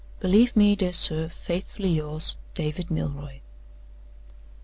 Believe 0.19 0.55
me, 0.55 0.75
dear 0.75 0.93
sir, 0.93 1.29
faithfully 1.29 1.89
yours, 1.91 2.35
"DAVID 2.55 2.89
MILROY." 2.89 3.41